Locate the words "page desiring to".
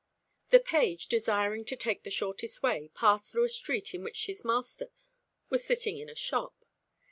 0.59-1.75